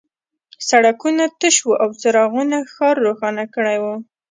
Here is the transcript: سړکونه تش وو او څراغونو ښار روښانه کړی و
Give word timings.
سړکونه 0.69 1.23
تش 1.39 1.55
وو 1.65 1.73
او 1.83 1.89
څراغونو 2.01 2.57
ښار 2.73 2.95
روښانه 3.07 3.43
کړی 3.55 3.77
و 3.83 3.85